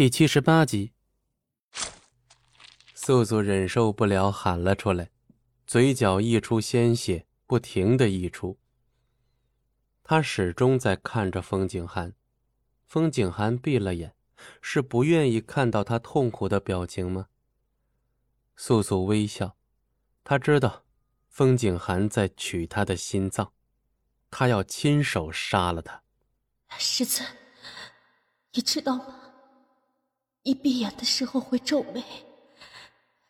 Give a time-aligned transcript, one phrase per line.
[0.00, 0.94] 第七十八集，
[2.94, 5.10] 素素忍受不了，喊了出来，
[5.66, 8.58] 嘴角溢出鲜血，不停的溢出。
[10.02, 12.14] 他始终在看着风景涵，
[12.86, 14.14] 风景涵闭了眼，
[14.62, 17.26] 是不愿意看到他痛苦的表情吗？
[18.56, 19.58] 素素微笑，
[20.24, 20.82] 他知道，
[21.28, 23.52] 风景涵在取他的心脏，
[24.30, 26.02] 他要亲手杀了他。
[26.78, 27.28] 师尊，
[28.52, 29.19] 你知道吗？
[30.42, 32.02] 你闭眼的时候会皱眉，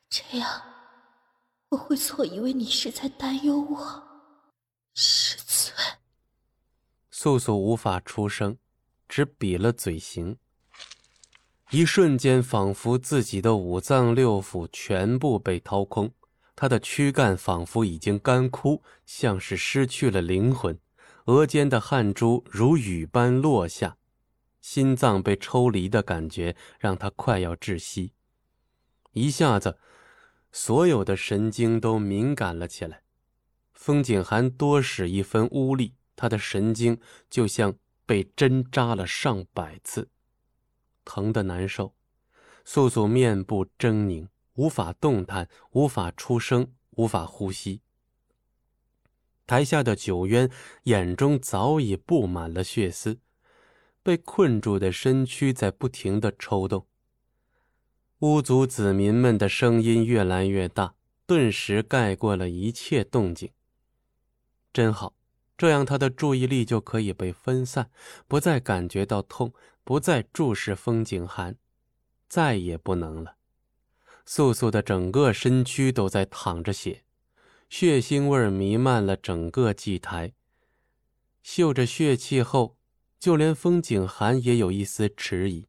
[0.08, 0.62] 这样
[1.70, 4.02] 我会错以为你是在担忧我。
[4.94, 5.74] 师尊，
[7.10, 8.56] 素素无法出声，
[9.08, 10.36] 只比了嘴型。
[11.70, 16.12] 一瞬间，仿佛自己的五脏六腑全部被掏空，
[16.54, 20.78] 他的躯干仿佛已经干枯，像是失去了灵魂，
[21.26, 23.96] 额间的汗珠如雨般落下。
[24.60, 28.12] 心脏被抽离的感觉让他快要窒息，
[29.12, 29.78] 一下子，
[30.52, 33.02] 所有的神经都敏感了起来。
[33.72, 40.10] 风景寒多使一分巫力，他的神经就像被针扎了上百次，
[41.04, 41.94] 疼得难受。
[42.64, 47.80] 素素面部狰狞，无法动弹，无法出声，无法呼吸。
[49.46, 50.50] 台下的九渊
[50.84, 53.18] 眼中早已布满了血丝。
[54.10, 56.88] 被困住的身躯在不停的抽动。
[58.18, 63.52] 巫族子民们的声音越来越大，顿时盖过了一切动静。
[64.72, 65.14] 真好，
[65.56, 67.88] 这样他的注意力就可以被分散，
[68.26, 71.56] 不再感觉到痛，不再注视风景寒，
[72.28, 73.36] 再也不能了。
[74.26, 77.04] 素素的整个身躯都在淌着血，
[77.68, 80.32] 血腥味弥漫了整个祭台。
[81.44, 82.79] 嗅着血气后。
[83.20, 85.66] 就连风景寒也有一丝迟疑。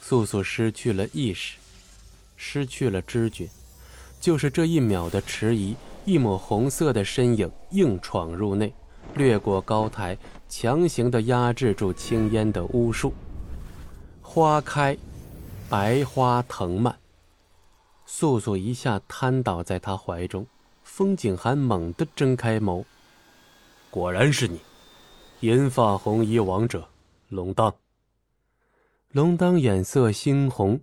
[0.00, 1.56] 素素失去了意识，
[2.36, 3.48] 失去了知觉，
[4.20, 8.72] 就是这一秒的迟疑，一抹红色的身影硬闯入内，
[9.16, 10.16] 掠过高台，
[10.48, 13.12] 强行的压制住青烟的巫术。
[14.22, 14.96] 花开，
[15.68, 16.96] 白花藤蔓。
[18.04, 20.46] 素素一下瘫倒在他怀中，
[20.84, 22.84] 风景寒猛地睁开眸，
[23.90, 24.60] 果然是你。
[25.40, 26.88] 银发红衣王者，
[27.28, 27.74] 龙当。
[29.12, 30.80] 龙当眼色猩红，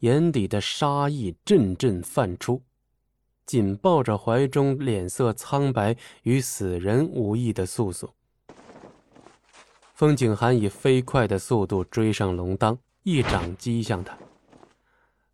[0.00, 2.60] 眼底的杀意阵阵泛出，
[3.46, 8.10] 紧抱着怀中脸色苍白与死人无异的素素。
[9.94, 14.14] 风景寒以飞快的速度追上龙当，一掌击向他。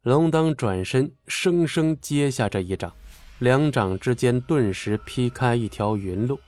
[0.03, 2.95] 龙当转身，生生接下这一掌，
[3.41, 6.39] 两掌之间顿时劈开一条云路。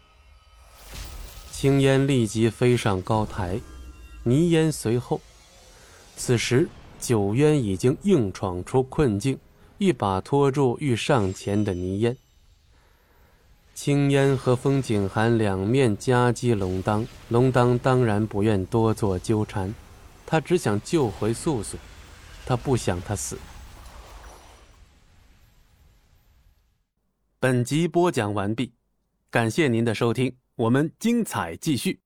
[1.63, 3.61] 青烟立即飞上高台，
[4.25, 5.21] 泥烟随后。
[6.17, 6.69] 此时，
[6.99, 9.39] 九渊已经硬闯出困境，
[9.79, 12.17] 一把拖住欲上前的泥烟。
[13.75, 19.73] 青烟和风景寒两面夹击龙当，龙当当然不愿多做纠缠，
[20.27, 21.77] 他只想救回素素，
[22.45, 23.39] 他不想他死。
[27.39, 28.73] 本集播讲完毕，
[29.31, 30.42] 感谢您的收听。
[30.63, 32.03] 我们精彩继续。